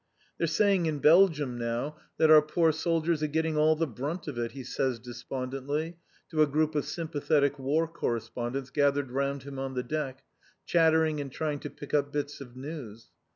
[0.39, 4.35] "They're saying in Belgium now that our poor soldiers are getting all the brunt of
[4.35, 5.97] it," he says despondently
[6.31, 10.23] to a group of sympathetic War Correspondents gathered round him on deck,
[10.65, 13.11] chattering, and trying to pick up bits of news.